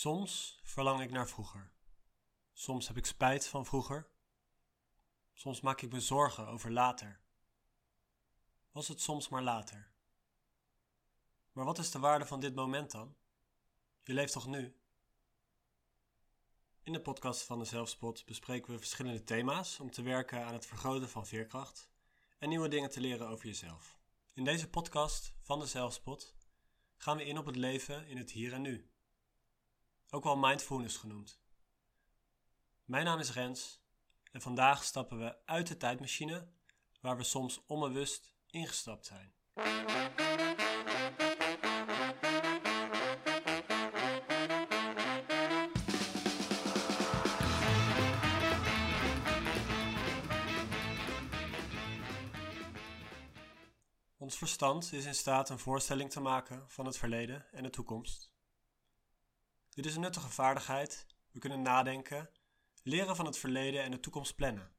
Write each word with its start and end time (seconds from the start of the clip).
Soms 0.00 0.60
verlang 0.62 1.00
ik 1.00 1.10
naar 1.10 1.28
vroeger. 1.28 1.72
Soms 2.52 2.88
heb 2.88 2.96
ik 2.96 3.06
spijt 3.06 3.46
van 3.46 3.66
vroeger. 3.66 4.10
Soms 5.32 5.60
maak 5.60 5.80
ik 5.80 5.92
me 5.92 6.00
zorgen 6.00 6.46
over 6.46 6.72
later. 6.72 7.20
Was 8.72 8.88
het 8.88 9.00
soms 9.00 9.28
maar 9.28 9.42
later? 9.42 9.92
Maar 11.52 11.64
wat 11.64 11.78
is 11.78 11.90
de 11.90 11.98
waarde 11.98 12.26
van 12.26 12.40
dit 12.40 12.54
moment 12.54 12.90
dan? 12.90 13.16
Je 14.02 14.12
leeft 14.12 14.32
toch 14.32 14.46
nu? 14.46 14.76
In 16.82 16.92
de 16.92 17.00
podcast 17.00 17.42
van 17.42 17.58
de 17.58 17.64
Zelfspot 17.64 18.24
bespreken 18.24 18.72
we 18.72 18.78
verschillende 18.78 19.24
thema's 19.24 19.80
om 19.80 19.90
te 19.90 20.02
werken 20.02 20.44
aan 20.44 20.54
het 20.54 20.66
vergroten 20.66 21.08
van 21.08 21.26
veerkracht 21.26 21.90
en 22.38 22.48
nieuwe 22.48 22.68
dingen 22.68 22.90
te 22.90 23.00
leren 23.00 23.28
over 23.28 23.46
jezelf. 23.46 23.98
In 24.32 24.44
deze 24.44 24.68
podcast 24.68 25.34
van 25.40 25.58
de 25.58 25.66
Zelfspot 25.66 26.34
gaan 26.96 27.16
we 27.16 27.24
in 27.24 27.38
op 27.38 27.46
het 27.46 27.56
leven 27.56 28.06
in 28.06 28.16
het 28.16 28.30
hier 28.30 28.52
en 28.52 28.62
nu 28.62 28.89
ook 30.10 30.24
wel 30.24 30.36
mindfulness 30.36 30.96
genoemd. 30.96 31.40
Mijn 32.84 33.04
naam 33.04 33.18
is 33.18 33.32
Rens 33.32 33.80
en 34.32 34.40
vandaag 34.40 34.84
stappen 34.84 35.18
we 35.18 35.46
uit 35.46 35.66
de 35.66 35.76
tijdmachine 35.76 36.48
waar 37.00 37.16
we 37.16 37.24
soms 37.24 37.60
onbewust 37.66 38.32
ingestapt 38.46 39.06
zijn. 39.06 39.32
Ons 54.16 54.38
verstand 54.38 54.92
is 54.92 55.04
in 55.04 55.14
staat 55.14 55.50
een 55.50 55.58
voorstelling 55.58 56.10
te 56.10 56.20
maken 56.20 56.64
van 56.68 56.86
het 56.86 56.98
verleden 56.98 57.52
en 57.52 57.62
de 57.62 57.70
toekomst. 57.70 58.39
Dit 59.80 59.88
is 59.88 59.94
een 59.94 60.00
nuttige 60.00 60.28
vaardigheid. 60.28 61.06
We 61.30 61.38
kunnen 61.38 61.62
nadenken, 61.62 62.30
leren 62.82 63.16
van 63.16 63.26
het 63.26 63.38
verleden 63.38 63.82
en 63.82 63.90
de 63.90 64.00
toekomst 64.00 64.34
plannen. 64.34 64.72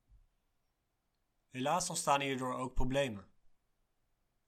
Helaas 1.49 1.89
ontstaan 1.89 2.21
hierdoor 2.21 2.53
ook 2.53 2.73
problemen. 2.73 3.27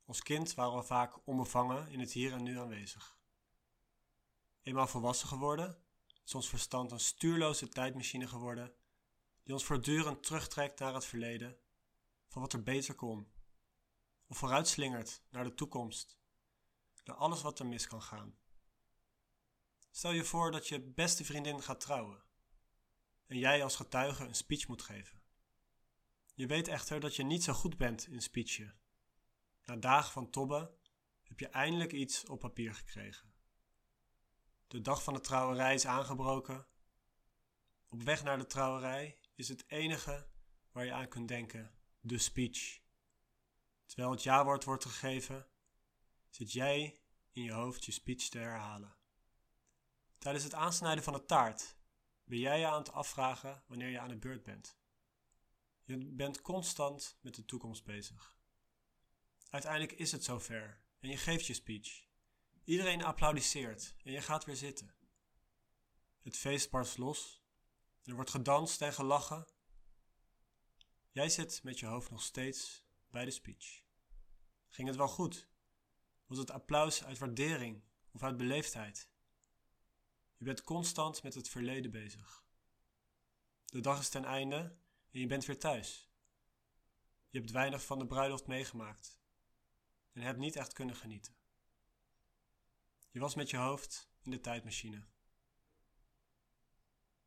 Als 0.06 0.22
kind 0.22 0.54
waren 0.54 0.78
we 0.78 0.84
vaak 0.84 1.28
onbevangen 1.28 1.90
in 1.90 2.00
het 2.00 2.12
hier 2.12 2.34
en 2.34 2.44
nu 2.44 2.60
aanwezig. 2.60 3.18
Eenmaal 4.64 4.88
volwassen 4.88 5.28
geworden, 5.28 5.78
is 6.26 6.36
ons 6.36 6.50
verstand 6.50 6.92
een 6.92 7.00
stuurloze 7.00 7.70
tijdmachine 7.70 8.28
geworden, 8.28 8.74
die 9.44 9.54
ons 9.54 9.66
voortdurend 9.66 10.24
terugtrekt 10.24 10.80
naar 10.80 10.94
het 10.94 11.06
verleden, 11.06 11.58
van 12.28 12.42
wat 12.42 12.54
er 12.54 12.64
beter 12.64 12.96
kon, 12.96 13.32
of 14.28 14.38
vooruitslingert 14.38 15.22
naar 15.30 15.44
de 15.44 15.54
toekomst, 15.54 16.18
naar 17.04 17.16
alles 17.16 17.42
wat 17.42 17.60
er 17.60 17.66
mis 17.66 17.88
kan 17.88 18.02
gaan. 18.02 18.42
Stel 19.96 20.12
je 20.12 20.24
voor 20.24 20.52
dat 20.52 20.68
je 20.68 20.80
beste 20.80 21.26
vriendin 21.26 21.62
gaat 21.62 21.80
trouwen 21.80 22.24
en 23.28 23.38
jij 23.38 23.64
als 23.64 23.76
getuige 23.76 24.24
een 24.24 24.36
speech 24.36 24.68
moet 24.68 24.82
geven. 24.82 25.22
Je 26.34 26.48
weet 26.48 26.68
echter 26.68 27.00
dat 27.00 27.16
je 27.16 27.24
niet 27.24 27.44
zo 27.44 27.54
goed 27.54 27.78
bent 27.78 28.08
in 28.08 28.22
speechen. 28.22 28.80
Na 29.66 29.76
dagen 29.76 30.12
van 30.12 30.30
tobben 30.30 30.78
heb 31.24 31.40
je 31.40 31.48
eindelijk 31.48 31.92
iets 31.92 32.26
op 32.26 32.40
papier 32.40 32.74
gekregen. 32.74 33.34
De 34.68 34.82
dag 34.82 35.04
van 35.04 35.14
de 35.14 35.20
trouwerij 35.20 35.74
is 35.74 35.86
aangebroken. 35.86 36.68
Op 37.90 38.04
weg 38.04 38.24
naar 38.24 38.38
de 38.38 38.46
trouwerij 38.46 39.20
is 39.36 39.48
het 39.48 39.64
enige 39.68 40.28
waar 40.72 40.86
je 40.86 40.94
aan 40.94 41.08
kunt 41.08 41.28
denken 41.28 41.76
de 42.00 42.18
speech. 42.18 42.82
Terwijl 43.86 44.12
het 44.12 44.24
jawoord 44.24 44.64
wordt 44.64 44.86
gegeven, 44.86 45.48
zit 46.30 46.52
jij 46.52 47.02
in 47.32 47.44
je 47.44 47.52
hoofd 47.52 47.86
je 47.86 47.92
speech 47.92 48.30
te 48.30 48.38
herhalen. 48.38 49.02
Tijdens 50.24 50.44
het 50.44 50.54
aansnijden 50.54 51.04
van 51.04 51.14
de 51.14 51.26
taart 51.26 51.78
ben 52.24 52.40
jij 52.40 52.60
je 52.60 52.68
aan 52.68 52.78
het 52.78 52.92
afvragen 52.92 53.64
wanneer 53.68 53.90
je 53.90 54.00
aan 54.00 54.08
de 54.10 54.18
beurt 54.18 54.44
bent. 54.44 54.78
Je 55.84 55.98
bent 55.98 56.42
constant 56.42 57.18
met 57.22 57.36
de 57.36 57.46
toekomst 57.46 57.86
bezig. 57.86 58.38
Uiteindelijk 59.50 59.92
is 59.92 60.12
het 60.12 60.24
zover 60.24 60.82
en 61.00 61.10
je 61.10 61.18
geeft 61.18 61.46
je 61.46 61.54
speech. 61.54 62.08
Iedereen 62.64 63.04
applaudisseert 63.04 63.96
en 64.04 64.12
je 64.12 64.22
gaat 64.22 64.46
weer 64.46 64.56
zitten. 64.56 64.96
Het 66.22 66.38
feest 66.38 66.70
barst 66.70 66.98
los. 66.98 67.44
Er 68.04 68.16
wordt 68.16 68.30
gedanst 68.30 68.82
en 68.82 68.94
gelachen. 68.94 69.48
Jij 71.12 71.30
zit 71.30 71.64
met 71.64 71.80
je 71.80 71.86
hoofd 71.86 72.12
nog 72.12 72.22
steeds 72.22 72.86
bij 73.10 73.26
de 73.26 73.32
speech. 73.32 73.82
Ging 74.70 74.88
het 74.88 74.98
wel 74.98 75.08
goed? 75.08 75.50
Was 76.26 76.38
het 76.38 76.52
applaus 76.52 77.04
uit 77.04 77.18
waardering 77.18 77.84
of 78.12 78.24
uit 78.24 78.38
beleefdheid? 78.38 79.12
Je 80.44 80.50
bent 80.50 80.64
constant 80.64 81.24
met 81.24 81.34
het 81.34 81.50
verleden 81.50 81.92
bezig. 81.92 82.44
De 83.66 83.80
dag 83.80 84.00
is 84.00 84.10
ten 84.10 84.26
einde 84.26 84.58
en 85.12 85.20
je 85.20 85.28
bent 85.28 85.46
weer 85.46 85.60
thuis. 85.60 86.10
Je 87.30 87.40
hebt 87.40 87.52
weinig 87.52 87.86
van 87.86 88.00
de 88.00 88.06
bruiloft 88.06 88.48
meegemaakt 88.48 89.20
en 90.12 90.22
hebt 90.22 90.38
niet 90.38 90.56
echt 90.56 90.74
kunnen 90.74 90.96
genieten. 90.96 91.36
Je 93.12 93.20
was 93.20 93.36
met 93.36 93.50
je 93.50 93.58
hoofd 93.58 94.10
in 94.22 94.32
de 94.32 94.40
tijdmachine. 94.40 95.08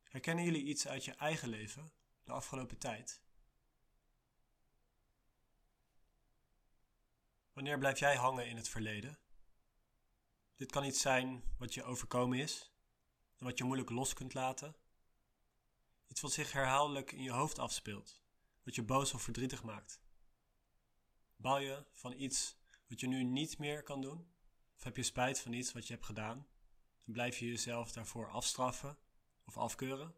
Herkennen 0.03 0.45
jullie 0.45 0.65
iets 0.65 0.87
uit 0.87 1.05
je 1.05 1.13
eigen 1.13 1.49
leven 1.49 1.91
de 2.23 2.31
afgelopen 2.31 2.77
tijd? 2.77 3.21
Wanneer 7.53 7.77
blijf 7.77 7.99
jij 7.99 8.15
hangen 8.15 8.47
in 8.47 8.55
het 8.57 8.69
verleden? 8.69 9.19
Dit 10.55 10.71
kan 10.71 10.83
iets 10.83 11.01
zijn 11.01 11.43
wat 11.57 11.73
je 11.73 11.83
overkomen 11.83 12.39
is, 12.39 12.71
en 13.37 13.45
wat 13.45 13.57
je 13.57 13.63
moeilijk 13.63 13.89
los 13.89 14.13
kunt 14.13 14.33
laten. 14.33 14.75
Iets 16.07 16.21
wat 16.21 16.31
zich 16.31 16.51
herhaaldelijk 16.51 17.11
in 17.11 17.23
je 17.23 17.31
hoofd 17.31 17.59
afspeelt, 17.59 18.21
wat 18.63 18.75
je 18.75 18.83
boos 18.83 19.13
of 19.13 19.21
verdrietig 19.21 19.63
maakt. 19.63 20.01
Baal 21.35 21.59
je 21.59 21.85
van 21.93 22.13
iets 22.13 22.57
wat 22.87 22.99
je 22.99 23.07
nu 23.07 23.23
niet 23.23 23.57
meer 23.57 23.83
kan 23.83 24.01
doen? 24.01 24.31
Of 24.75 24.83
heb 24.83 24.95
je 24.95 25.03
spijt 25.03 25.39
van 25.39 25.53
iets 25.53 25.73
wat 25.73 25.87
je 25.87 25.93
hebt 25.93 26.05
gedaan 26.05 26.47
en 27.05 27.13
blijf 27.13 27.37
je 27.37 27.45
jezelf 27.45 27.91
daarvoor 27.91 28.29
afstraffen 28.29 28.97
of 29.45 29.57
afkeuren? 29.57 30.15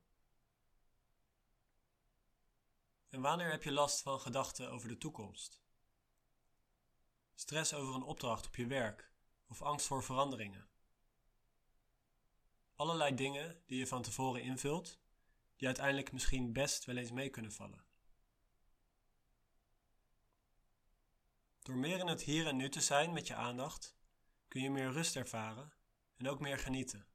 En 3.09 3.21
wanneer 3.21 3.51
heb 3.51 3.63
je 3.63 3.71
last 3.71 4.01
van 4.01 4.19
gedachten 4.19 4.71
over 4.71 4.87
de 4.87 4.97
toekomst? 4.97 5.61
Stress 7.35 7.73
over 7.73 7.95
een 7.95 8.03
opdracht 8.03 8.47
op 8.47 8.55
je 8.55 8.67
werk 8.67 9.11
of 9.47 9.61
angst 9.61 9.87
voor 9.87 10.03
veranderingen? 10.03 10.67
Allerlei 12.79 13.15
dingen 13.15 13.61
die 13.65 13.77
je 13.77 13.87
van 13.87 14.01
tevoren 14.01 14.41
invult, 14.41 14.99
die 15.55 15.67
uiteindelijk 15.67 16.11
misschien 16.11 16.53
best 16.53 16.85
wel 16.85 16.97
eens 16.97 17.11
mee 17.11 17.29
kunnen 17.29 17.51
vallen. 17.51 17.85
Door 21.61 21.77
meer 21.77 21.99
in 21.99 22.07
het 22.07 22.21
hier 22.21 22.47
en 22.47 22.55
nu 22.55 22.69
te 22.69 22.81
zijn 22.81 23.13
met 23.13 23.27
je 23.27 23.35
aandacht, 23.35 23.97
kun 24.47 24.61
je 24.61 24.69
meer 24.69 24.91
rust 24.91 25.15
ervaren 25.15 25.73
en 26.17 26.29
ook 26.29 26.39
meer 26.39 26.57
genieten. 26.57 27.07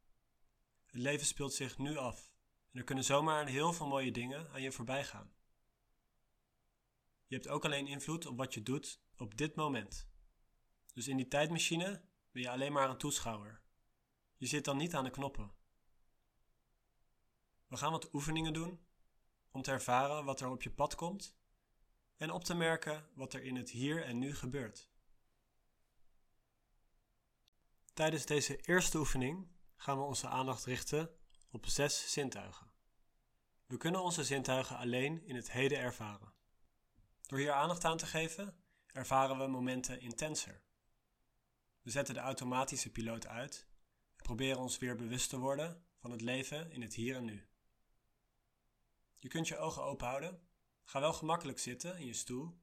Het 0.86 1.00
leven 1.00 1.26
speelt 1.26 1.54
zich 1.54 1.78
nu 1.78 1.96
af 1.96 2.32
en 2.72 2.78
er 2.78 2.84
kunnen 2.84 3.04
zomaar 3.04 3.46
heel 3.46 3.72
veel 3.72 3.86
mooie 3.86 4.12
dingen 4.12 4.50
aan 4.50 4.62
je 4.62 4.72
voorbij 4.72 5.04
gaan. 5.04 5.34
Je 7.26 7.34
hebt 7.34 7.48
ook 7.48 7.64
alleen 7.64 7.86
invloed 7.86 8.26
op 8.26 8.36
wat 8.36 8.54
je 8.54 8.62
doet 8.62 9.00
op 9.16 9.36
dit 9.36 9.54
moment. 9.54 10.08
Dus 10.92 11.08
in 11.08 11.16
die 11.16 11.28
tijdmachine 11.28 12.02
ben 12.30 12.42
je 12.42 12.50
alleen 12.50 12.72
maar 12.72 12.90
een 12.90 12.98
toeschouwer. 12.98 13.63
Je 14.36 14.46
zit 14.46 14.64
dan 14.64 14.76
niet 14.76 14.94
aan 14.94 15.04
de 15.04 15.10
knoppen. 15.10 15.52
We 17.66 17.76
gaan 17.76 17.92
wat 17.92 18.14
oefeningen 18.14 18.52
doen 18.52 18.86
om 19.50 19.62
te 19.62 19.70
ervaren 19.70 20.24
wat 20.24 20.40
er 20.40 20.48
op 20.48 20.62
je 20.62 20.70
pad 20.70 20.94
komt 20.94 21.36
en 22.16 22.30
op 22.30 22.44
te 22.44 22.54
merken 22.54 23.08
wat 23.14 23.32
er 23.32 23.42
in 23.42 23.56
het 23.56 23.70
hier 23.70 24.04
en 24.04 24.18
nu 24.18 24.34
gebeurt. 24.34 24.88
Tijdens 27.92 28.26
deze 28.26 28.56
eerste 28.56 28.98
oefening 28.98 29.48
gaan 29.76 29.98
we 29.98 30.04
onze 30.04 30.28
aandacht 30.28 30.64
richten 30.64 31.10
op 31.50 31.66
zes 31.66 32.12
zintuigen. 32.12 32.70
We 33.66 33.76
kunnen 33.76 34.02
onze 34.02 34.24
zintuigen 34.24 34.76
alleen 34.76 35.24
in 35.26 35.36
het 35.36 35.50
heden 35.50 35.78
ervaren. 35.78 36.32
Door 37.26 37.38
hier 37.38 37.52
aandacht 37.52 37.84
aan 37.84 37.96
te 37.96 38.06
geven, 38.06 38.56
ervaren 38.86 39.38
we 39.38 39.46
momenten 39.46 40.00
intenser. 40.00 40.62
We 41.82 41.90
zetten 41.90 42.14
de 42.14 42.20
automatische 42.20 42.90
piloot 42.90 43.26
uit 43.26 43.66
proberen 44.24 44.58
ons 44.58 44.78
weer 44.78 44.96
bewust 44.96 45.28
te 45.28 45.38
worden 45.38 45.84
van 45.96 46.10
het 46.10 46.20
leven 46.20 46.70
in 46.70 46.82
het 46.82 46.94
hier 46.94 47.16
en 47.16 47.24
nu. 47.24 47.46
Je 49.18 49.28
kunt 49.28 49.48
je 49.48 49.58
ogen 49.58 49.82
open 49.82 50.06
houden. 50.06 50.40
Ga 50.84 51.00
wel 51.00 51.12
gemakkelijk 51.12 51.58
zitten 51.58 51.98
in 51.98 52.06
je 52.06 52.12
stoel. 52.12 52.58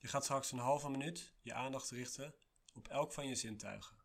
Je 0.00 0.08
gaat 0.08 0.24
straks 0.24 0.52
een 0.52 0.58
halve 0.58 0.90
minuut 0.90 1.32
je 1.40 1.54
aandacht 1.54 1.90
richten 1.90 2.34
op 2.74 2.88
elk 2.88 3.12
van 3.12 3.26
je 3.28 3.34
zintuigen. 3.34 3.96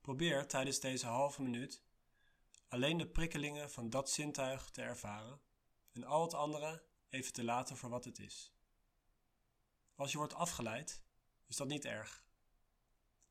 Probeer 0.00 0.46
tijdens 0.46 0.80
deze 0.80 1.06
halve 1.06 1.42
minuut 1.42 1.82
alleen 2.68 2.98
de 2.98 3.08
prikkelingen 3.08 3.70
van 3.70 3.90
dat 3.90 4.10
zintuig 4.10 4.70
te 4.70 4.82
ervaren 4.82 5.40
en 5.92 6.04
al 6.04 6.22
het 6.22 6.34
andere 6.34 6.82
even 7.08 7.32
te 7.32 7.44
laten 7.44 7.76
voor 7.76 7.90
wat 7.90 8.04
het 8.04 8.18
is. 8.18 8.52
Als 9.94 10.12
je 10.12 10.18
wordt 10.18 10.34
afgeleid, 10.34 11.02
is 11.46 11.56
dat 11.56 11.68
niet 11.68 11.84
erg. 11.84 12.25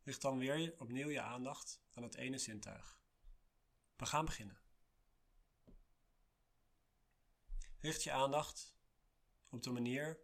Richt 0.06 0.22
dan 0.22 0.38
weer 0.38 0.76
opnieuw 0.78 1.10
je 1.10 1.22
aandacht 1.22 1.82
aan 1.94 2.04
het 2.04 2.16
ene 2.16 2.38
zintuig. 2.38 3.00
We 3.96 4.06
gaan 4.06 4.26
beginnen. 4.26 4.60
Richt 7.80 8.04
je 8.04 8.12
aandacht 8.12 8.76
op 9.50 9.64
de 9.64 9.72
manier 9.72 10.20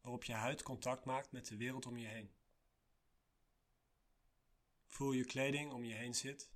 waarop 0.00 0.24
je 0.24 0.32
huid 0.32 0.62
contact 0.62 1.04
maakt 1.04 1.32
met 1.32 1.46
de 1.46 1.56
wereld 1.56 1.86
om 1.86 1.96
je 1.96 2.06
heen. 2.06 2.34
Voel 4.86 5.12
je 5.12 5.24
kleding 5.24 5.72
om 5.72 5.84
je 5.84 5.94
heen 5.94 6.14
zit 6.14 6.50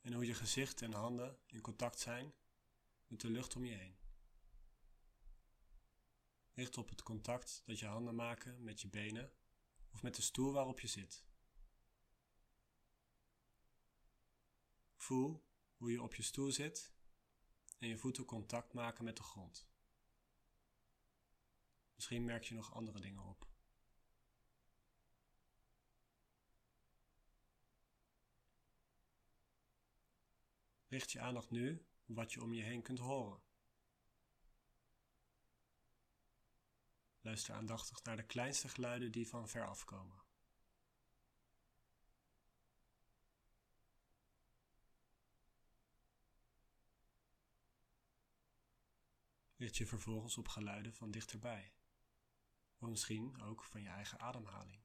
en 0.00 0.12
hoe 0.12 0.26
je 0.26 0.34
gezicht 0.34 0.82
en 0.82 0.92
handen 0.92 1.38
in 1.46 1.60
contact 1.60 2.00
zijn 2.00 2.34
met 3.06 3.20
de 3.20 3.30
lucht 3.30 3.56
om 3.56 3.64
je 3.64 3.74
heen. 3.74 3.96
Richt 6.52 6.78
op 6.78 6.88
het 6.88 7.02
contact 7.02 7.62
dat 7.66 7.78
je 7.78 7.86
handen 7.86 8.14
maken 8.14 8.64
met 8.64 8.80
je 8.80 8.88
benen 8.88 9.32
of 9.92 10.02
met 10.02 10.14
de 10.14 10.22
stoel 10.22 10.52
waarop 10.52 10.80
je 10.80 10.88
zit. 10.88 11.24
Voel 15.06 15.44
hoe 15.76 15.90
je 15.90 16.02
op 16.02 16.14
je 16.14 16.22
stoel 16.22 16.52
zit 16.52 16.92
en 17.78 17.88
je 17.88 17.98
voeten 17.98 18.24
contact 18.24 18.72
maken 18.72 19.04
met 19.04 19.16
de 19.16 19.22
grond. 19.22 19.68
Misschien 21.94 22.24
merk 22.24 22.44
je 22.44 22.54
nog 22.54 22.74
andere 22.74 23.00
dingen 23.00 23.22
op. 23.22 23.48
Richt 30.86 31.12
je 31.12 31.20
aandacht 31.20 31.50
nu 31.50 31.86
op 32.06 32.14
wat 32.16 32.32
je 32.32 32.42
om 32.42 32.52
je 32.52 32.62
heen 32.62 32.82
kunt 32.82 32.98
horen. 32.98 33.42
Luister 37.20 37.54
aandachtig 37.54 38.02
naar 38.02 38.16
de 38.16 38.26
kleinste 38.26 38.68
geluiden 38.68 39.12
die 39.12 39.28
van 39.28 39.48
ver 39.48 39.66
afkomen. 39.66 40.25
Richt 49.56 49.76
je 49.76 49.86
vervolgens 49.86 50.38
op 50.38 50.48
geluiden 50.48 50.94
van 50.94 51.10
dichterbij, 51.10 51.72
of 52.78 52.88
misschien 52.88 53.40
ook 53.40 53.64
van 53.64 53.82
je 53.82 53.88
eigen 53.88 54.20
ademhaling. 54.20 54.82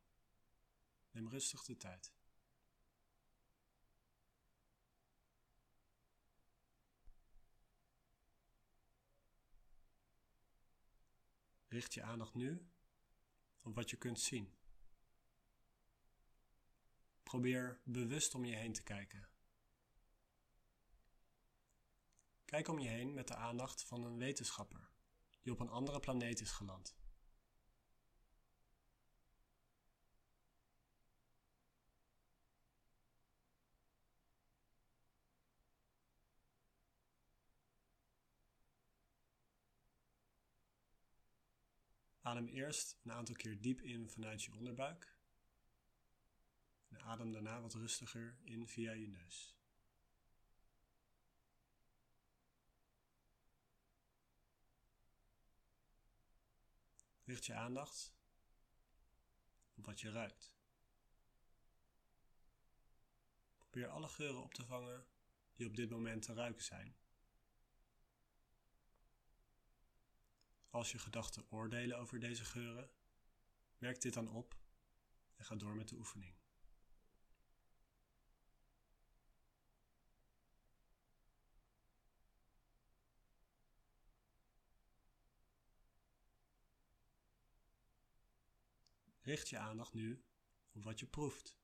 Neem 1.12 1.30
rustig 1.30 1.64
de 1.64 1.78
tijd. 1.78 2.14
Richt 11.68 11.94
je 11.94 12.04
aandacht 12.04 12.34
nu 12.34 12.70
op 13.62 13.76
wat 13.76 13.90
je 13.90 13.98
kunt 13.98 14.20
zien. 14.20 14.56
Probeer 17.24 17.82
bewust 17.84 18.36
om 18.36 18.46
je 18.46 18.56
heen 18.56 18.74
te 18.74 18.84
kijken. 18.84 19.31
Kijk 22.52 22.68
om 22.68 22.80
je 22.80 22.90
heen 22.90 23.14
met 23.14 23.28
de 23.28 23.36
aandacht 23.36 23.84
van 23.84 24.04
een 24.04 24.18
wetenschapper 24.18 24.90
die 25.42 25.54
op 25.54 25.60
een 25.60 25.70
andere 25.70 26.00
planeet 26.00 26.42
is 26.42 26.52
geland. 26.52 26.96
Adem 42.22 42.48
eerst 42.48 43.00
een 43.04 43.12
aantal 43.12 43.36
keer 43.36 43.62
diep 43.62 43.82
in 43.82 44.10
vanuit 44.10 44.44
je 44.44 44.54
onderbuik. 44.54 45.18
En 46.88 47.02
adem 47.02 47.32
daarna 47.32 47.62
wat 47.62 47.74
rustiger 47.74 48.38
in 48.44 48.68
via 48.68 48.92
je 48.92 49.08
neus. 49.08 49.61
Richt 57.32 57.46
je 57.46 57.54
aandacht 57.54 58.14
op 59.74 59.86
wat 59.86 60.00
je 60.00 60.12
ruikt. 60.12 60.54
Probeer 63.58 63.88
alle 63.88 64.08
geuren 64.08 64.44
op 64.44 64.54
te 64.54 64.66
vangen 64.66 65.08
die 65.54 65.68
op 65.68 65.76
dit 65.76 65.90
moment 65.90 66.22
te 66.22 66.34
ruiken 66.34 66.64
zijn. 66.64 66.96
Als 70.70 70.92
je 70.92 71.00
gedachten 71.00 71.52
oordelen 71.52 71.98
over 71.98 72.20
deze 72.20 72.46
geuren, 72.46 72.92
merk 73.78 74.02
dit 74.02 74.14
dan 74.14 74.30
op 74.30 74.58
en 75.36 75.46
ga 75.46 75.56
door 75.56 75.76
met 75.76 75.90
de 75.90 75.96
oefening. 75.96 76.41
Richt 89.22 89.50
je 89.50 89.58
aandacht 89.58 89.94
nu 89.94 90.24
op 90.72 90.84
wat 90.84 91.00
je 91.00 91.06
proeft. 91.06 91.60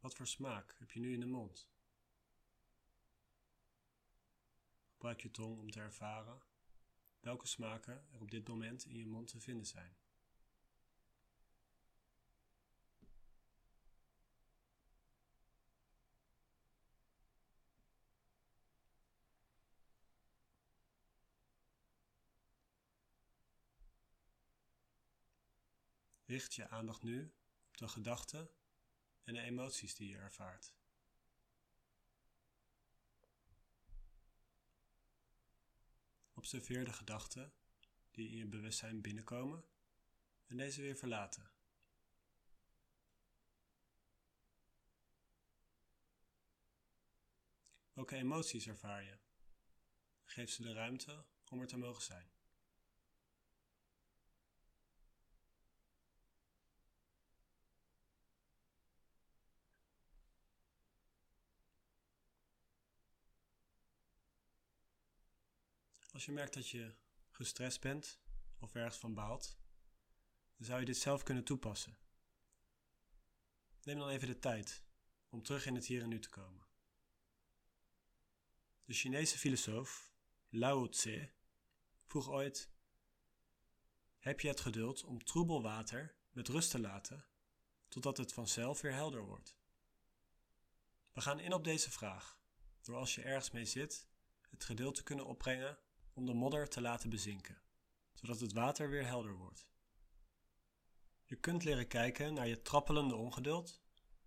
Wat 0.00 0.14
voor 0.14 0.26
smaak 0.26 0.76
heb 0.78 0.90
je 0.90 1.00
nu 1.00 1.12
in 1.12 1.20
de 1.20 1.26
mond? 1.26 1.70
Gebruik 4.90 5.20
je 5.20 5.30
tong 5.30 5.58
om 5.58 5.70
te 5.70 5.80
ervaren 5.80 6.42
welke 7.20 7.46
smaken 7.46 8.06
er 8.12 8.20
op 8.20 8.30
dit 8.30 8.48
moment 8.48 8.84
in 8.84 8.96
je 8.96 9.06
mond 9.06 9.28
te 9.28 9.40
vinden 9.40 9.66
zijn. 9.66 9.96
Richt 26.32 26.54
je 26.54 26.68
aandacht 26.68 27.02
nu 27.02 27.32
op 27.68 27.76
de 27.76 27.88
gedachten 27.88 28.50
en 29.24 29.34
de 29.34 29.40
emoties 29.40 29.94
die 29.94 30.08
je 30.08 30.16
ervaart. 30.16 30.74
Observeer 36.34 36.84
de 36.84 36.92
gedachten 36.92 37.52
die 38.10 38.28
in 38.28 38.36
je 38.36 38.46
bewustzijn 38.46 39.00
binnenkomen 39.00 39.64
en 40.46 40.56
deze 40.56 40.80
weer 40.80 40.96
verlaten. 40.96 41.50
Welke 47.92 48.16
emoties 48.16 48.66
ervaar 48.66 49.02
je? 49.02 49.18
Geef 50.24 50.50
ze 50.50 50.62
de 50.62 50.72
ruimte 50.72 51.24
om 51.48 51.60
er 51.60 51.66
te 51.66 51.78
mogen 51.78 52.02
zijn. 52.02 52.31
Als 66.22 66.30
je 66.30 66.36
merkt 66.36 66.54
dat 66.54 66.68
je 66.68 66.94
gestrest 67.30 67.80
bent 67.80 68.20
of 68.58 68.74
ergens 68.74 68.96
van 68.96 69.14
baalt, 69.14 69.58
dan 70.56 70.66
zou 70.66 70.80
je 70.80 70.86
dit 70.86 70.96
zelf 70.96 71.22
kunnen 71.22 71.44
toepassen. 71.44 71.98
Neem 73.82 73.98
dan 73.98 74.08
even 74.08 74.28
de 74.28 74.38
tijd 74.38 74.84
om 75.28 75.42
terug 75.42 75.66
in 75.66 75.74
het 75.74 75.86
hier 75.86 76.02
en 76.02 76.08
nu 76.08 76.20
te 76.20 76.28
komen. 76.28 76.66
De 78.84 78.94
Chinese 78.94 79.38
filosoof 79.38 80.12
Lao 80.48 80.88
Tse 80.88 81.32
vroeg 82.04 82.28
ooit: 82.28 82.70
Heb 84.18 84.40
je 84.40 84.48
het 84.48 84.60
geduld 84.60 85.04
om 85.04 85.24
troebel 85.24 85.62
water 85.62 86.14
met 86.30 86.48
rust 86.48 86.70
te 86.70 86.80
laten 86.80 87.26
totdat 87.88 88.16
het 88.16 88.32
vanzelf 88.32 88.80
weer 88.80 88.94
helder 88.94 89.24
wordt? 89.24 89.58
We 91.12 91.20
gaan 91.20 91.40
in 91.40 91.52
op 91.52 91.64
deze 91.64 91.90
vraag 91.90 92.40
door 92.82 92.96
als 92.96 93.14
je 93.14 93.22
ergens 93.22 93.50
mee 93.50 93.64
zit 93.64 94.08
het 94.50 94.64
geduld 94.64 94.94
te 94.94 95.02
kunnen 95.02 95.26
opbrengen 95.26 95.78
om 96.12 96.26
de 96.26 96.34
modder 96.34 96.68
te 96.68 96.80
laten 96.80 97.10
bezinken, 97.10 97.62
zodat 98.12 98.40
het 98.40 98.52
water 98.52 98.88
weer 98.88 99.06
helder 99.06 99.36
wordt. 99.36 99.66
Je 101.24 101.36
kunt 101.36 101.64
leren 101.64 101.88
kijken 101.88 102.34
naar 102.34 102.48
je 102.48 102.62
trappelende 102.62 103.14
ongeduld 103.14 103.82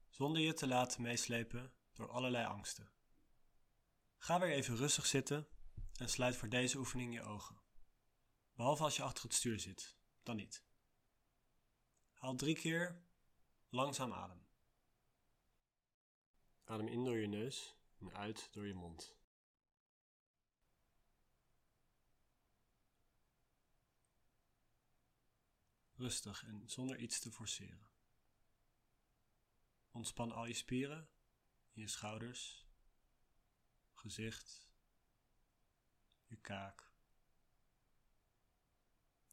zonder 0.10 0.42
je 0.42 0.54
te 0.54 0.68
laten 0.68 1.02
meeslepen 1.02 1.74
door 1.94 2.10
allerlei 2.10 2.46
angsten. 2.46 2.92
Ga 4.18 4.40
weer 4.40 4.52
even 4.52 4.76
rustig 4.76 5.06
zitten 5.06 5.48
en 5.96 6.10
sluit 6.10 6.36
voor 6.36 6.50
deze 6.50 6.78
oefening 6.78 7.14
je 7.14 7.22
ogen. 7.22 7.62
Behalve 8.54 8.84
als 8.84 8.96
je 8.96 9.04
achter 9.04 9.24
het 9.24 9.34
stuur 9.34 9.60
zit, 9.60 9.98
dan 10.24 10.36
niet. 10.36 10.64
Haal 12.14 12.36
drie 12.36 12.56
keer 12.56 13.04
langzaam 13.70 14.14
adem. 14.14 14.46
Adem 16.64 16.88
in 16.88 17.04
door 17.04 17.18
je 17.18 17.28
neus 17.28 17.76
en 18.00 18.14
uit 18.14 18.48
door 18.52 18.68
je 18.68 18.74
mond. 18.74 19.16
Rustig 26.06 26.44
en 26.44 26.70
zonder 26.70 26.98
iets 26.98 27.20
te 27.20 27.32
forceren. 27.32 27.90
Ontspan 29.92 30.32
al 30.32 30.46
je 30.46 30.54
spieren 30.54 31.10
je 31.72 31.88
schouders, 31.88 32.66
gezicht, 33.94 34.70
je 36.26 36.36
kaak, 36.36 36.92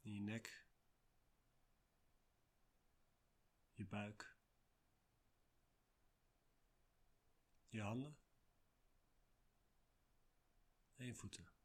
je 0.00 0.20
nek, 0.20 0.66
je 3.72 3.84
buik, 3.84 4.36
je 7.68 7.80
handen 7.80 8.18
en 10.96 11.06
je 11.06 11.14
voeten. 11.14 11.61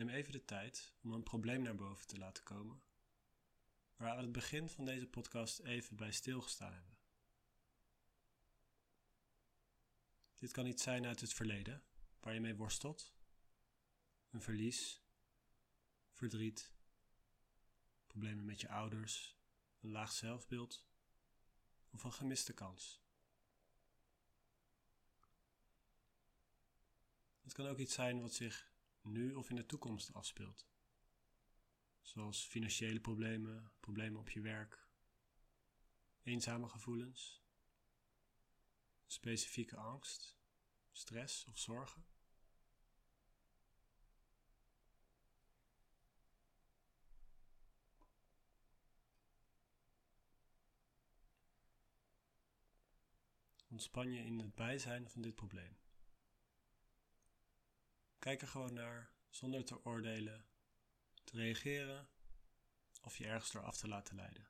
Neem 0.00 0.08
even 0.08 0.32
de 0.32 0.44
tijd 0.44 0.92
om 1.02 1.12
een 1.12 1.22
probleem 1.22 1.62
naar 1.62 1.74
boven 1.74 2.06
te 2.06 2.18
laten 2.18 2.44
komen, 2.44 2.82
waar 3.96 4.08
we 4.08 4.16
aan 4.16 4.22
het 4.22 4.32
begin 4.32 4.68
van 4.68 4.84
deze 4.84 5.06
podcast 5.06 5.58
even 5.58 5.96
bij 5.96 6.12
stilgestaan 6.12 6.72
hebben. 6.72 6.98
Dit 10.38 10.52
kan 10.52 10.66
iets 10.66 10.82
zijn 10.82 11.06
uit 11.06 11.20
het 11.20 11.32
verleden, 11.32 11.82
waar 12.20 12.34
je 12.34 12.40
mee 12.40 12.56
worstelt, 12.56 13.14
een 14.30 14.42
verlies, 14.42 15.02
verdriet, 16.10 16.72
problemen 18.06 18.44
met 18.44 18.60
je 18.60 18.68
ouders, 18.68 19.36
een 19.80 19.90
laag 19.90 20.12
zelfbeeld 20.12 20.86
of 21.90 22.04
een 22.04 22.12
gemiste 22.12 22.52
kans. 22.52 23.02
Het 27.40 27.52
kan 27.52 27.66
ook 27.66 27.78
iets 27.78 27.94
zijn 27.94 28.20
wat 28.20 28.34
zich 28.34 28.69
nu 29.02 29.34
of 29.34 29.50
in 29.50 29.56
de 29.56 29.66
toekomst 29.66 30.12
afspeelt. 30.12 30.68
Zoals 32.00 32.46
financiële 32.46 33.00
problemen, 33.00 33.72
problemen 33.80 34.20
op 34.20 34.30
je 34.30 34.40
werk, 34.40 34.88
eenzame 36.22 36.68
gevoelens, 36.68 37.42
specifieke 39.06 39.76
angst, 39.76 40.36
stress 40.90 41.44
of 41.44 41.58
zorgen. 41.58 42.04
Ontspan 53.68 54.12
je 54.12 54.24
in 54.24 54.38
het 54.38 54.54
bijzijn 54.54 55.10
van 55.10 55.22
dit 55.22 55.34
probleem. 55.34 55.76
Kijk 58.20 58.42
er 58.42 58.48
gewoon 58.48 58.72
naar 58.72 59.12
zonder 59.28 59.64
te 59.64 59.84
oordelen, 59.84 60.44
te 61.24 61.36
reageren 61.36 62.08
of 63.02 63.16
je 63.16 63.26
ergens 63.26 63.52
door 63.52 63.62
af 63.62 63.76
te 63.76 63.88
laten 63.88 64.16
leiden. 64.16 64.48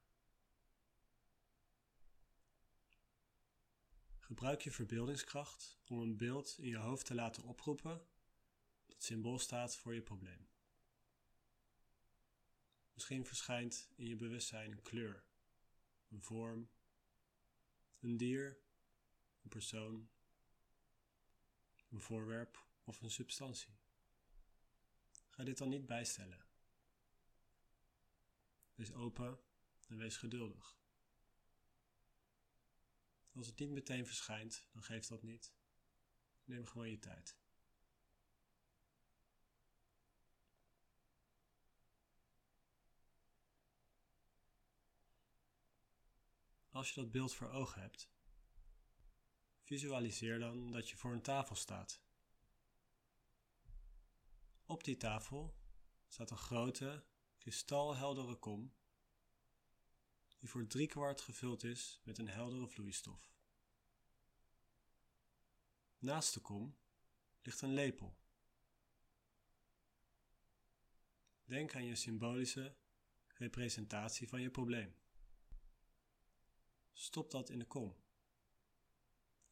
Gebruik 4.18 4.60
je 4.60 4.70
verbeeldingskracht 4.70 5.78
om 5.86 6.00
een 6.00 6.16
beeld 6.16 6.58
in 6.58 6.68
je 6.68 6.76
hoofd 6.76 7.06
te 7.06 7.14
laten 7.14 7.42
oproepen 7.42 8.06
dat 8.86 9.02
symbool 9.02 9.38
staat 9.38 9.76
voor 9.76 9.94
je 9.94 10.02
probleem. 10.02 10.48
Misschien 12.92 13.26
verschijnt 13.26 13.88
in 13.96 14.06
je 14.06 14.16
bewustzijn 14.16 14.72
een 14.72 14.82
kleur, 14.82 15.24
een 16.08 16.22
vorm, 16.22 16.70
een 18.00 18.16
dier, 18.16 18.58
een 19.42 19.48
persoon, 19.48 20.10
een 21.88 22.00
voorwerp 22.00 22.68
of 22.90 23.00
een 23.00 23.10
substantie. 23.10 23.78
Ga 25.28 25.44
dit 25.44 25.58
dan 25.58 25.68
niet 25.68 25.86
bijstellen. 25.86 26.44
Wees 28.74 28.92
open 28.92 29.38
en 29.88 29.96
wees 29.96 30.16
geduldig. 30.16 30.78
Als 33.32 33.46
het 33.46 33.58
niet 33.58 33.70
meteen 33.70 34.06
verschijnt, 34.06 34.66
dan 34.72 34.82
geeft 34.82 35.08
dat 35.08 35.22
niet. 35.22 35.54
Neem 36.44 36.66
gewoon 36.66 36.90
je 36.90 36.98
tijd. 36.98 37.38
Als 46.70 46.88
je 46.88 47.00
dat 47.00 47.10
beeld 47.10 47.34
voor 47.34 47.50
ogen 47.50 47.80
hebt, 47.80 48.10
visualiseer 49.62 50.38
dan 50.38 50.70
dat 50.70 50.88
je 50.88 50.96
voor 50.96 51.12
een 51.12 51.22
tafel 51.22 51.56
staat 51.56 52.08
op 54.70 54.84
die 54.84 54.96
tafel 54.96 55.54
staat 56.08 56.30
een 56.30 56.36
grote, 56.36 57.04
kristalheldere 57.38 58.36
kom, 58.36 58.74
die 60.38 60.48
voor 60.48 60.66
driekwart 60.66 61.20
gevuld 61.20 61.64
is 61.64 62.00
met 62.04 62.18
een 62.18 62.28
heldere 62.28 62.68
vloeistof. 62.68 63.34
Naast 65.98 66.34
de 66.34 66.40
kom 66.40 66.76
ligt 67.42 67.60
een 67.60 67.72
lepel. 67.72 68.18
Denk 71.44 71.74
aan 71.74 71.84
je 71.84 71.94
symbolische 71.94 72.76
representatie 73.26 74.28
van 74.28 74.40
je 74.40 74.50
probleem. 74.50 74.94
Stop 76.92 77.30
dat 77.30 77.50
in 77.50 77.58
de 77.58 77.66
kom 77.66 77.96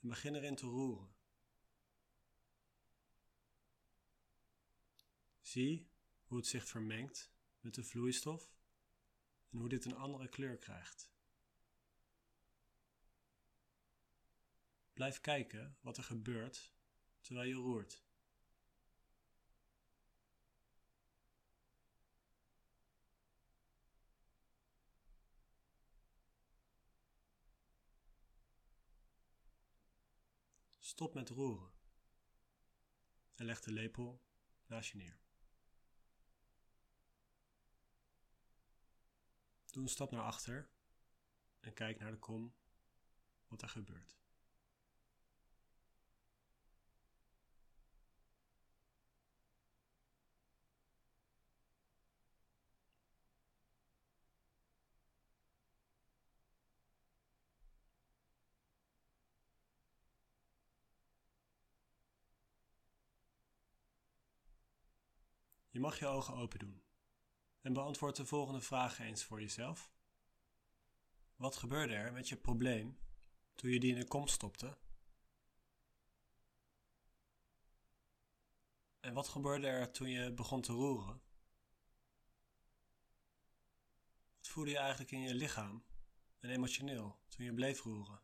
en 0.01 0.09
begin 0.09 0.35
erin 0.35 0.57
te 0.57 0.67
roeren. 0.67 1.18
Zie 5.49 5.91
hoe 6.25 6.37
het 6.39 6.47
zich 6.47 6.67
vermengt 6.69 7.33
met 7.61 7.75
de 7.75 7.85
vloeistof 7.85 8.53
en 9.51 9.59
hoe 9.59 9.69
dit 9.69 9.85
een 9.85 9.97
andere 9.97 10.29
kleur 10.29 10.59
krijgt. 10.59 11.11
Blijf 14.93 15.21
kijken 15.21 15.79
wat 15.81 15.97
er 15.97 16.03
gebeurt 16.03 16.75
terwijl 17.21 17.49
je 17.49 17.55
roert. 17.55 18.05
Stop 30.79 31.15
met 31.15 31.29
roeren 31.29 31.73
en 33.35 33.45
leg 33.45 33.61
de 33.61 33.73
lepel 33.73 34.23
naast 34.67 34.91
je 34.91 34.97
neer. 34.97 35.28
Doe 39.79 39.87
een 39.87 39.93
stap 39.93 40.11
naar 40.11 40.23
achter 40.23 40.69
en 41.61 41.75
kijk 41.75 41.99
naar 41.99 42.11
de 42.11 42.19
kom 42.19 42.55
wat 43.49 43.63
er 43.63 43.69
gebeurt. 43.69 44.19
Je 65.71 65.81
mag 65.81 65.99
je 65.99 66.07
ogen 66.07 66.35
open 66.35 66.59
doen 66.59 66.88
en 67.61 67.73
beantwoord 67.73 68.17
de 68.17 68.27
volgende 68.27 68.61
vragen 68.61 69.05
eens 69.05 69.25
voor 69.25 69.41
jezelf. 69.41 69.93
Wat 71.37 71.57
gebeurde 71.57 71.95
er 71.95 72.13
met 72.13 72.29
je 72.29 72.37
probleem 72.37 72.99
toen 73.55 73.71
je 73.71 73.81
die 73.81 73.93
in 73.93 73.99
de 73.99 74.09
kom 74.09 74.27
stopte? 74.27 74.79
En 79.01 79.15
wat 79.15 79.29
gebeurde 79.29 79.67
er 79.67 79.91
toen 79.91 80.09
je 80.09 80.33
begon 80.33 80.61
te 80.61 80.73
roeren? 80.73 81.23
Wat 84.37 84.49
voelde 84.49 84.71
je 84.71 84.79
eigenlijk 84.79 85.11
in 85.11 85.21
je 85.21 85.35
lichaam 85.35 85.85
en 86.39 86.51
emotioneel 86.51 87.19
toen 87.29 87.45
je 87.45 87.55
bleef 87.55 87.83
roeren? 87.83 88.21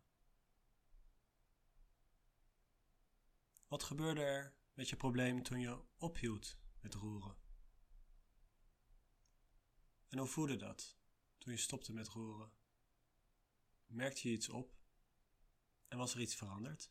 Wat 3.69 3.83
gebeurde 3.83 4.21
er 4.21 4.55
met 4.75 4.89
je 4.89 4.97
probleem 4.97 5.43
toen 5.43 5.61
je 5.61 5.83
ophield 5.97 6.59
met 6.81 6.95
roeren? 6.95 7.44
En 10.15 10.21
hoe 10.21 10.29
voelde 10.29 10.57
dat 10.57 10.97
toen 11.39 11.53
je 11.53 11.59
stopte 11.59 11.93
met 11.93 12.09
roeren? 12.09 12.53
Merkte 13.87 14.29
je 14.29 14.35
iets 14.35 14.49
op? 14.49 14.75
En 15.89 15.99
was 15.99 16.15
er 16.15 16.21
iets 16.21 16.35
veranderd? 16.35 16.91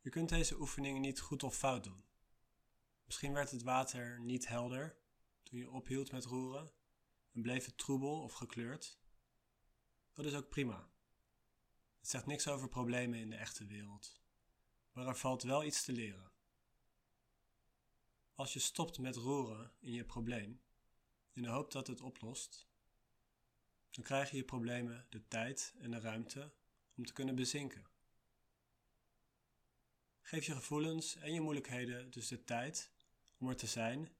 Je 0.00 0.10
kunt 0.10 0.28
deze 0.28 0.60
oefeningen 0.60 1.00
niet 1.00 1.20
goed 1.20 1.42
of 1.42 1.56
fout 1.56 1.84
doen. 1.84 2.04
Misschien 3.04 3.32
werd 3.32 3.50
het 3.50 3.62
water 3.62 4.20
niet 4.20 4.48
helder 4.48 4.96
toen 5.42 5.58
je 5.58 5.70
ophield 5.70 6.12
met 6.12 6.24
roeren 6.24 6.72
en 7.32 7.42
bleef 7.42 7.64
het 7.64 7.78
troebel 7.78 8.22
of 8.22 8.32
gekleurd. 8.32 8.98
Dat 10.14 10.24
is 10.24 10.34
ook 10.34 10.48
prima. 10.48 10.90
Het 11.98 12.08
zegt 12.08 12.26
niks 12.26 12.48
over 12.48 12.68
problemen 12.68 13.18
in 13.18 13.30
de 13.30 13.36
echte 13.36 13.66
wereld, 13.66 14.20
maar 14.92 15.06
er 15.06 15.16
valt 15.16 15.42
wel 15.42 15.64
iets 15.64 15.84
te 15.84 15.92
leren. 15.92 16.34
Als 18.36 18.52
je 18.52 18.58
stopt 18.58 18.98
met 18.98 19.16
roeren 19.16 19.72
in 19.78 19.92
je 19.92 20.04
probleem, 20.04 20.60
in 21.32 21.42
de 21.42 21.48
hoop 21.48 21.72
dat 21.72 21.86
het 21.86 22.00
oplost, 22.00 22.66
dan 23.90 24.04
krijgen 24.04 24.36
je 24.36 24.44
problemen 24.44 25.06
de 25.10 25.28
tijd 25.28 25.74
en 25.78 25.90
de 25.90 26.00
ruimte 26.00 26.52
om 26.96 27.04
te 27.04 27.12
kunnen 27.12 27.34
bezinken. 27.34 27.86
Geef 30.20 30.44
je 30.44 30.54
gevoelens 30.54 31.16
en 31.16 31.32
je 31.32 31.40
moeilijkheden 31.40 32.10
dus 32.10 32.28
de 32.28 32.44
tijd 32.44 32.92
om 33.38 33.48
er 33.48 33.56
te 33.56 33.66
zijn 33.66 34.16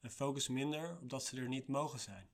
en 0.00 0.10
focus 0.10 0.48
minder 0.48 0.98
op 1.00 1.10
dat 1.10 1.24
ze 1.24 1.36
er 1.36 1.48
niet 1.48 1.68
mogen 1.68 2.00
zijn. 2.00 2.30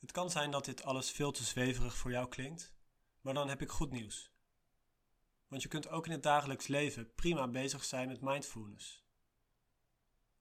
Het 0.00 0.12
kan 0.12 0.30
zijn 0.30 0.50
dat 0.50 0.64
dit 0.64 0.82
alles 0.82 1.10
veel 1.10 1.32
te 1.32 1.44
zweverig 1.44 1.96
voor 1.96 2.10
jou 2.10 2.28
klinkt, 2.28 2.74
maar 3.20 3.34
dan 3.34 3.48
heb 3.48 3.62
ik 3.62 3.70
goed 3.70 3.90
nieuws. 3.90 4.30
Want 5.48 5.62
je 5.62 5.68
kunt 5.68 5.88
ook 5.88 6.06
in 6.06 6.12
het 6.12 6.22
dagelijks 6.22 6.66
leven 6.66 7.14
prima 7.14 7.48
bezig 7.48 7.84
zijn 7.84 8.08
met 8.08 8.20
mindfulness. 8.20 9.01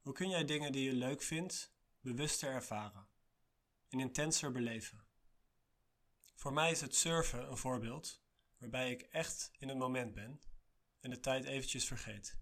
Hoe 0.01 0.13
kun 0.13 0.29
jij 0.29 0.45
dingen 0.45 0.71
die 0.71 0.83
je 0.83 0.93
leuk 0.93 1.21
vindt 1.21 1.73
bewuster 1.99 2.51
ervaren 2.51 3.07
en 3.89 3.99
intenser 3.99 4.51
beleven? 4.51 5.05
Voor 6.35 6.53
mij 6.53 6.71
is 6.71 6.81
het 6.81 6.95
surfen 6.95 7.49
een 7.49 7.57
voorbeeld 7.57 8.21
waarbij 8.57 8.91
ik 8.91 9.01
echt 9.01 9.51
in 9.57 9.67
het 9.67 9.77
moment 9.77 10.13
ben 10.13 10.41
en 10.99 11.09
de 11.09 11.19
tijd 11.19 11.45
eventjes 11.45 11.85
vergeet. 11.85 12.39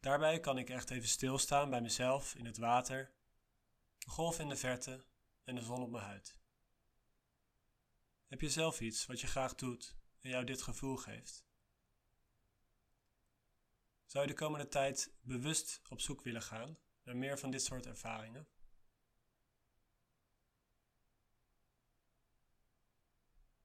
Daarbij 0.00 0.40
kan 0.40 0.58
ik 0.58 0.70
echt 0.70 0.90
even 0.90 1.08
stilstaan 1.08 1.70
bij 1.70 1.80
mezelf 1.80 2.34
in 2.34 2.44
het 2.46 2.56
water, 2.56 3.12
de 3.98 4.10
golf 4.10 4.38
in 4.38 4.48
de 4.48 4.56
verte 4.56 5.04
en 5.44 5.54
de 5.54 5.62
zon 5.62 5.82
op 5.82 5.90
mijn 5.90 6.04
huid. 6.04 6.38
Heb 8.26 8.40
je 8.40 8.50
zelf 8.50 8.80
iets 8.80 9.06
wat 9.06 9.20
je 9.20 9.26
graag 9.26 9.54
doet 9.54 9.96
en 10.20 10.30
jou 10.30 10.44
dit 10.44 10.62
gevoel 10.62 10.96
geeft? 10.96 11.45
Zou 14.06 14.26
je 14.26 14.32
de 14.32 14.38
komende 14.38 14.68
tijd 14.68 15.14
bewust 15.20 15.80
op 15.88 16.00
zoek 16.00 16.22
willen 16.22 16.42
gaan 16.42 16.78
naar 17.02 17.16
meer 17.16 17.38
van 17.38 17.50
dit 17.50 17.62
soort 17.62 17.86
ervaringen? 17.86 18.48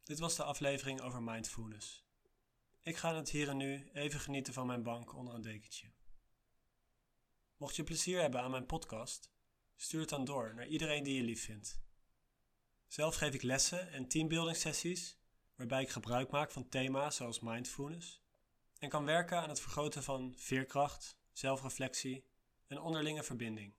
Dit 0.03 0.19
was 0.19 0.35
de 0.35 0.43
aflevering 0.43 1.01
over 1.01 1.23
mindfulness. 1.23 2.05
Ik 2.81 2.97
ga 2.97 3.15
het 3.15 3.29
hier 3.29 3.49
en 3.49 3.57
nu 3.57 3.89
even 3.93 4.19
genieten 4.19 4.53
van 4.53 4.67
mijn 4.67 4.83
bank 4.83 5.13
onder 5.13 5.33
een 5.33 5.41
dekentje. 5.41 5.91
Mocht 7.57 7.75
je 7.75 7.83
plezier 7.83 8.21
hebben 8.21 8.41
aan 8.41 8.51
mijn 8.51 8.65
podcast, 8.65 9.31
stuur 9.75 9.99
het 9.99 10.09
dan 10.09 10.25
door 10.25 10.55
naar 10.55 10.67
iedereen 10.67 11.03
die 11.03 11.15
je 11.15 11.23
lief 11.23 11.43
vindt. 11.43 11.81
Zelf 12.87 13.15
geef 13.15 13.33
ik 13.33 13.41
lessen 13.41 13.91
en 13.91 14.07
teambuilding 14.07 14.57
sessies 14.57 15.17
waarbij 15.55 15.81
ik 15.81 15.89
gebruik 15.89 16.31
maak 16.31 16.51
van 16.51 16.69
thema's 16.69 17.15
zoals 17.15 17.39
mindfulness 17.39 18.20
en 18.81 18.89
kan 18.89 19.05
werken 19.05 19.41
aan 19.41 19.49
het 19.49 19.59
vergroten 19.59 20.03
van 20.03 20.33
veerkracht, 20.37 21.17
zelfreflectie 21.31 22.25
en 22.67 22.79
onderlinge 22.79 23.23
verbinding. 23.23 23.73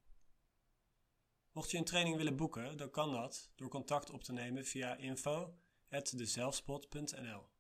Mocht 1.52 1.71
je 1.71 1.78
een 1.78 1.85
training 1.85 2.16
willen 2.16 2.37
boeken, 2.37 2.76
dan 2.76 2.90
kan 2.90 3.12
dat 3.12 3.50
door 3.54 3.68
contact 3.68 4.11
op 4.11 4.23
te 4.23 4.32
nemen 4.32 4.66
via 4.66 4.97
info@dezelfspot.nl. 4.97 7.50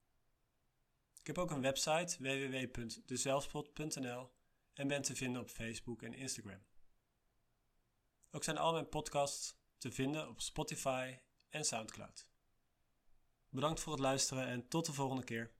Ik 1.20 1.26
heb 1.26 1.38
ook 1.38 1.50
een 1.50 1.60
website 1.60 2.16
www.dezelfspot.nl 2.18 4.32
en 4.72 4.88
ben 4.88 5.02
te 5.02 5.16
vinden 5.16 5.42
op 5.42 5.48
Facebook 5.48 6.02
en 6.02 6.14
Instagram. 6.14 6.62
Ook 8.30 8.44
zijn 8.44 8.58
al 8.58 8.72
mijn 8.72 8.88
podcasts 8.88 9.56
te 9.78 9.92
vinden 9.92 10.28
op 10.28 10.40
Spotify 10.40 11.18
en 11.48 11.64
SoundCloud. 11.64 12.28
Bedankt 13.48 13.80
voor 13.80 13.92
het 13.92 14.00
luisteren 14.00 14.46
en 14.46 14.68
tot 14.68 14.86
de 14.86 14.92
volgende 14.92 15.24
keer. 15.24 15.52